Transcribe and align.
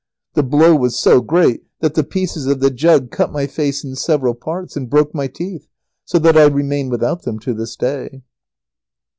The 0.33 0.41
blow 0.41 0.75
was 0.75 0.97
so 0.97 1.21
great 1.21 1.61
that 1.81 1.93
the 1.93 2.03
pieces 2.03 2.47
of 2.47 2.59
the 2.59 2.71
jug 2.71 3.11
cut 3.11 3.31
my 3.31 3.45
face 3.45 3.83
in 3.83 3.95
several 3.95 4.33
parts 4.33 4.75
and 4.75 4.89
broke 4.89 5.13
my 5.13 5.27
teeth, 5.27 5.67
so 6.05 6.17
that 6.17 6.35
I 6.35 6.45
remain 6.47 6.89
without 6.89 7.21
them 7.21 7.37
to 7.41 7.53
this 7.53 7.75
day. 7.75 8.23